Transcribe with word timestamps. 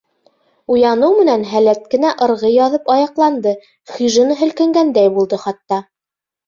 Уяныу 0.75 1.11
менән 1.17 1.45
һәләт 1.51 1.85
кенә 1.93 2.13
ырғый 2.29 2.55
яҙып 2.55 2.91
аяҡланды, 2.97 3.55
хижина 3.95 4.43
һелкенгәндәй 4.43 5.17
булды 5.21 5.43
хатта. 5.49 5.85